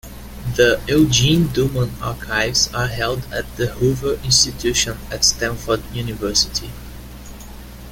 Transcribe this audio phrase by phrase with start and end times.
[0.55, 6.71] The "Eugene Dooman archives" are held at the Hoover Institution at Stanford University.